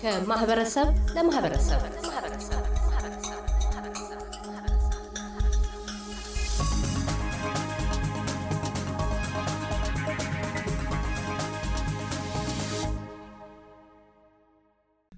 [0.00, 1.80] ከማህበረሰብ ለማህበረሰብ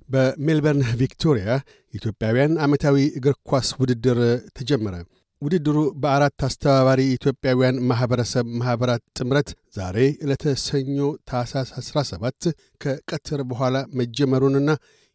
[0.08, 1.49] በሜልበርን ቪክቶሪያ
[1.94, 4.18] ኢትዮጵያውያን ዓመታዊ እግር ኳስ ውድድር
[4.58, 4.94] ተጀመረ።
[5.43, 10.99] ውድድሩ በአራት አስተባባሪ ኢትዮጵያውያን ማኅበረሰብ ማኅበራት ጥምረት ዛሬ ዕለተ ሰኞ
[11.30, 12.49] ታኅሳስ 17
[12.80, 14.71] ከቀትር በኋላ መጀመሩንና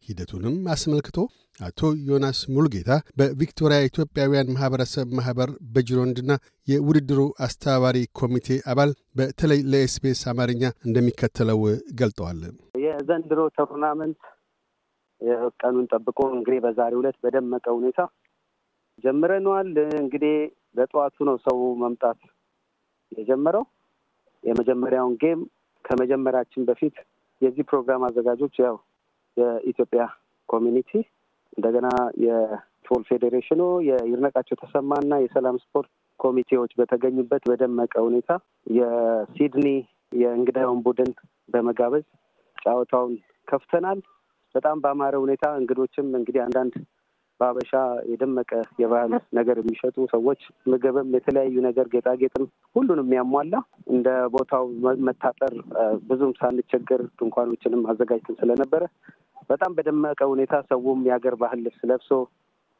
[0.08, 1.18] ሂደቱንም አስመልክቶ
[1.60, 6.32] አቶ ዮናስ ሙልጌታ በቪክቶሪያ ኢትዮጵያውያን ማኅበረሰብ ማኅበር በጅሮንድና
[6.68, 11.60] የውድድሩ አስተባባሪ ኮሚቴ አባል በተለይ ለ SBS አማርኛ እንደሚከተለው
[12.00, 12.40] ገልጠዋል።
[12.84, 14.20] የዘንድሮ tournament
[15.60, 18.00] ቀኑን ጠብቆ እንግዲህ በዛሬው ዕለት በደመቀ ሁኔታ
[19.04, 19.68] ጀምረነዋል።
[19.98, 20.34] እንግዲህ
[20.76, 22.20] በጠዋቱ ነው ሰው መምጣት
[23.12, 23.64] የጀመረው።
[24.44, 25.40] የመጀመሪያውን game
[25.84, 26.96] ከመጀመራችን በፊት
[27.42, 28.76] የዚህ ፕሮግራም አዘጋጆች ያው
[29.36, 30.02] የኢትዮጵያ
[30.48, 30.90] community
[31.56, 31.88] እንደገና
[32.24, 38.30] የ football ፌዴሬሽኑ የይድነቃቸው ተሰማና የሰላም ስፖርት ኮሚቴዎች በተገኙበት በደመቀ ሁኔታ
[38.76, 39.66] የሲድኒ
[40.12, 41.10] የእንግዳውን ቡድን
[41.48, 42.04] በመጋበዝ
[42.56, 43.14] ጨዋታውን
[43.48, 43.98] ከፍተናል።
[44.54, 46.74] በጣም በአማረ ሁኔታ እንግዶችም እንግዲህ አንዳንድ
[47.40, 47.72] በሀበሻ
[48.10, 48.50] የደመቀ
[48.82, 52.44] የባህል ነገር የሚሸጡ ሰዎች ምግብም፣ የተለያዩ ነገር ጌጣጌጥም
[52.76, 53.56] ሁሉንም የሚያሟላ
[53.92, 54.64] እንደ ቦታው
[55.08, 55.54] መታጠር
[56.08, 58.84] ብዙም ሳንቸገር ድንኳኖችንም አዘጋጅተን ስለነበረ
[59.50, 62.10] በጣም በደመቀ ሁኔታ ሰውም የሀገር ባህል ልብስ ለብሶ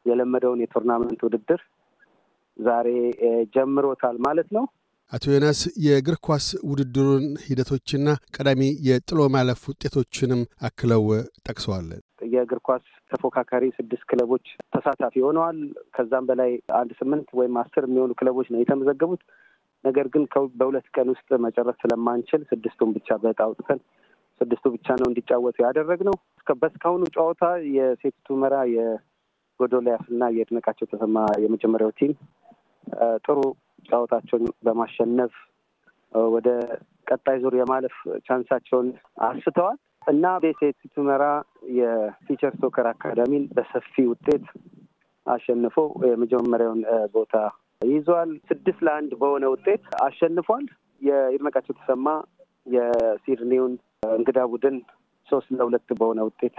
[0.05, 1.61] የለመደውን የቱርናመንት ውድድር
[2.59, 2.87] ዛሬ
[3.55, 4.65] ጀምሮታል ማለት ነው።
[5.11, 11.03] አቶ ዮናስ የእግር ኳስ ውድድሩን ሂደቶችና ቀዳሚ የጥሎ ማለፍ ውጤቶችንም አክለው
[11.47, 11.87] ጠቅሰዋል።
[12.37, 15.59] የእግር ኳስ ተፎካካሪ ስድስት ክለቦች ተሳታፊ ሆነዋል።
[15.95, 19.23] ከዛም በላይ አንድ ስምንት ወይም አስር የሚሆኑ ክለቦች ነው የተመዘገቡት።
[19.83, 20.23] ነገር ግን
[20.59, 23.79] በሁለት ቀን ውስጥ መጨረስ ስለማንችል ስድስቱን ብቻ በዕጣ አውጥተን
[24.41, 26.15] ስድስቱ ብቻ ነው እንዲጫወቱ ያደረግነው።
[26.61, 27.43] በእስካሁኑ ጨዋታ
[27.75, 32.13] የሴቲቱ መራ የጎዶልያስ እና የድነቃቸው ተሰማ የመጀመሪያው ቲም
[33.25, 33.39] ጥሩ
[33.89, 35.33] ጨዋታቸውን በማሸነፍ
[36.33, 36.49] ወደ
[37.07, 37.95] ቀጣይ ዙር የማለፍ
[38.27, 38.87] chance ኣቸውን
[39.27, 39.77] አስፍተዋል
[40.07, 40.25] እና
[40.59, 41.23] ሴቲቱ መራ
[41.75, 44.45] የ Future Soccer Academy ን በሰፊ ውጤት
[45.25, 45.75] አሸንፎ
[46.09, 46.81] የመጀመሪያውን
[47.15, 47.33] ቦታ
[47.87, 50.65] ይዟል። ስድስት ለአንድ በሆነ ውጤት አሸንፏል።
[51.01, 52.07] የይድነቃቸው ተሰማ
[52.67, 53.73] የሲድኒውን
[54.13, 54.77] እንግዳ ቡድን
[55.27, 56.57] ሶስት ለሁለት በሆነ ውጤት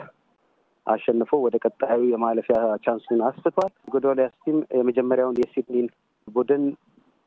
[0.86, 5.88] አሸንፎ ወደ ቀጣዩ የማለፊያ chance ኡን አስፍቷል። ጎዶልያስ team የመጀመሪያውን የሲድኒን
[6.28, 6.64] ቡድን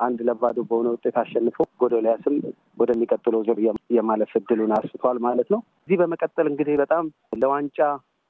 [0.02, 2.36] አንድ ለባዶ በሆነ ውጤት አሸንፎ ጎዶልያስም
[2.82, 3.60] ወደሚቀጥለው ዙር
[3.96, 7.06] የማለፍ እድሉን አስፍቷል ማለት ነው። እዚህ በመቀጠል እንግዲህ በጣም
[7.42, 7.80] ለዋንጫ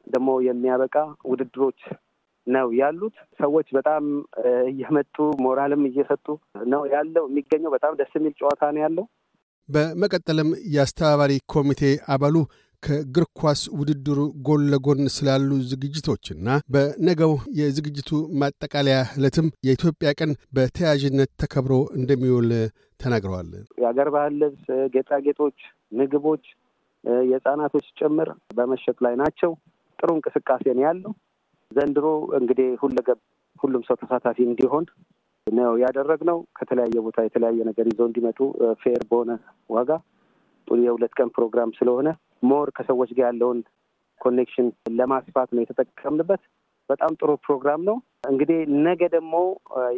[0.08, 0.96] ደግሞ የሚያበቃ
[1.32, 1.82] ውድድሮች
[2.48, 4.04] ነው ያሉት። ሰዎች በጣም
[4.72, 5.16] እየመጡ
[5.46, 6.28] ሞራልም እየሰጡ
[6.66, 9.06] ነው ያለው የሚገኘው። በጣም ደስ የሚል ጨዋታ ነው ያለው።
[9.70, 11.82] በመቀጠልም የአስተባባሪ ኮሚቴ
[12.14, 12.36] አባሉ
[12.84, 18.10] ከእግር ኳስ ውድድሩ ጎን ለጎን ስላሉ ዝግጅቶችና በነገው የዝግጅቱ
[18.42, 22.50] ማጠቃለያ ዕለትም የኢትዮጵያ ቀን በተያያዥነት ተከብሮ እንደሚውል
[23.00, 23.50] ተናግረዋል።
[23.82, 24.64] የአገር ባህል ልብስ፣
[24.96, 25.60] ጌጣጌጦች፣
[25.92, 26.44] ምግቦች፣
[27.26, 29.54] የህፃናቶች ጭምር በመሸጥ ላይ ናቸው።
[30.00, 31.14] ጥሩ እንቅስቃሴ ነው ያለው።
[31.72, 32.06] ዘንድሮ
[32.40, 33.20] እንግዲህ ሁለገብ
[33.60, 34.86] ሁሉም ሰው ተሳታፊ እንዲሆን
[35.48, 38.40] ነው ያደረግነው። ከተለያየ ቦታ የተለያየ ነገር ይዘው እንዲመጡ
[38.82, 39.32] ፌር በሆነ
[39.70, 39.90] ዋጋ
[40.68, 42.10] የሁለት ቀን ፕሮግራም ስለሆነ
[42.44, 43.60] more ከሰዎች ጋር ያለውን
[44.22, 46.42] connection ለማስፋት ነው የተጠቀምንበት።
[46.90, 47.98] በጣም ጥሩ ፕሮግራም ነው።
[48.30, 49.36] እንግዲህ ነገ ደግሞ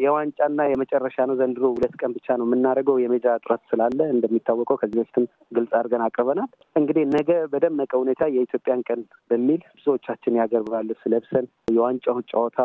[0.02, 5.26] የዋንጫና የመጨረሻ ነው። ዘንድሮ ሁለት ቀን ብቻ ነው የምናደርገው የሜዳ እጥረት ስላለ እንደሚታወቀው ከዚህ በፊትም
[5.56, 9.02] ግልጽ አድርገን አቅርበናል። እንግዲህ ነገ በደመቀ ሁኔታ የኢትዮጵያን ቀን
[9.32, 12.60] በሚል ብዙዎቻችን የሀገር ባህል ልብስ ለብሰን የዋንጫውን ጨዋታ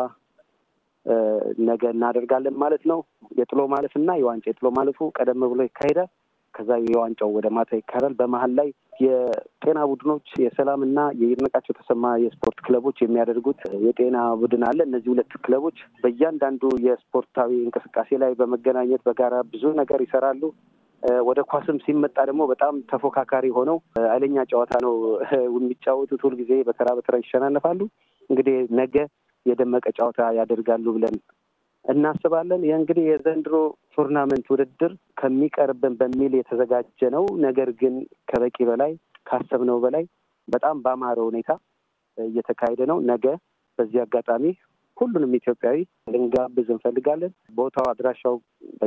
[1.67, 2.99] ነገ እናደርጋለን ማለት ነው።
[3.39, 6.09] የጥሎ ማለፍ እና የዋንጫ የጥሎ ማለፉ ቀደም ብሎ ይካሄዳል።
[6.53, 8.69] ከዛ የዋንጫው ወደ ማታ ይካሄዳል። በመሀል ላይ
[8.99, 15.77] የጤና ቡድኖች የሰላም እና የይድነቃቸው ተሰማ የስፖርት ክለቦች የሚያደርጉት የጤና ቡድን አለ። እነዚህ ሁለት ክለቦች
[16.03, 20.41] በእያንዳንዱ የስፖርታዊ እንቅስቃሴ ላይ በመገናኘት በጋራ ብዙ ነገር ይሰራሉ።
[21.27, 24.95] ወደ ኳስም ሲመጣ ደግሞ በጣም ተፎካካሪ ሆነው ኃይለኛ ጨዋታ ነው
[25.55, 27.79] የሚጫወቱት። ሁልጊዜ በተራ በተራ ይሸናነፋሉ።
[28.29, 28.95] እንግዲህ ነገ
[29.45, 31.15] የደመቀ ጨዋታ ያደርጋሉ ብለን
[31.85, 33.55] እናስባለን። ይህ እንግዲህ የዘንድሮ
[33.93, 37.95] tournament ውድድር ከሚቀርብን በሚል የተዘጋጀ ነው። ነገር ግን
[38.29, 38.91] ከበቂ በላይ
[39.29, 40.03] ካሰብነው በላይ
[40.47, 41.51] በጣም በአማረ ሁኔታ
[42.17, 43.25] እየተካሄደ ነው። ነገ
[43.79, 44.45] በዚህ አጋጣሚ
[44.97, 45.77] ሁሉንም ኢትዮጵያዊ
[46.13, 48.35] ልንጋብዝ እንፈልጋለን። ቦታው፣ አድራሻው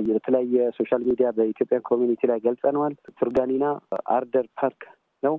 [0.09, 3.65] በተለያየ social media በኢትዮጵያን community ላይ ገልጸነዋል። Truganina
[4.17, 4.83] አርደር ፓርክ
[5.23, 5.37] ነው፣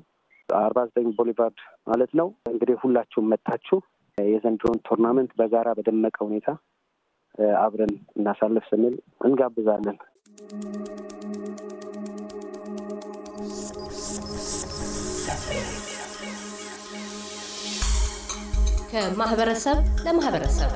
[0.50, 3.78] አርባ ዘጠኝ Boulevard ማለት ነው። እንግዲህ ሁላችሁም መጥታችሁ
[4.18, 6.50] የዘንድሮን ቱርናመንት በጋራ በደመቀ ሁኔታ
[7.58, 9.98] አብረን እናሳልፍ ስንል እንጋብዛለን።
[18.92, 20.72] ከማህበረሰብ ለማህበረሰብ